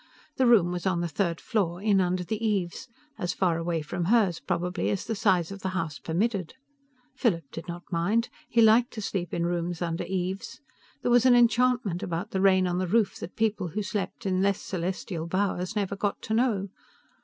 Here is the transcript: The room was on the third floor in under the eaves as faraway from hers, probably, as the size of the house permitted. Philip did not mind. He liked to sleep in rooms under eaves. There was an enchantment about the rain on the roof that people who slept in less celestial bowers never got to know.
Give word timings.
The 0.37 0.47
room 0.47 0.71
was 0.71 0.87
on 0.87 1.01
the 1.01 1.07
third 1.07 1.39
floor 1.39 1.79
in 1.79 2.01
under 2.01 2.23
the 2.23 2.43
eaves 2.43 2.87
as 3.19 3.33
faraway 3.35 3.83
from 3.83 4.05
hers, 4.05 4.39
probably, 4.39 4.89
as 4.89 5.05
the 5.05 5.13
size 5.13 5.51
of 5.51 5.59
the 5.61 5.69
house 5.77 5.99
permitted. 5.99 6.55
Philip 7.13 7.43
did 7.51 7.67
not 7.67 7.83
mind. 7.91 8.29
He 8.49 8.63
liked 8.63 8.93
to 8.93 9.01
sleep 9.03 9.31
in 9.31 9.45
rooms 9.45 9.79
under 9.79 10.03
eaves. 10.03 10.59
There 11.03 11.11
was 11.11 11.27
an 11.27 11.35
enchantment 11.35 12.01
about 12.01 12.31
the 12.31 12.41
rain 12.41 12.65
on 12.65 12.79
the 12.79 12.87
roof 12.87 13.17
that 13.17 13.35
people 13.35 13.67
who 13.67 13.83
slept 13.83 14.25
in 14.25 14.41
less 14.41 14.59
celestial 14.59 15.27
bowers 15.27 15.75
never 15.75 15.95
got 15.95 16.19
to 16.23 16.33
know. 16.33 16.69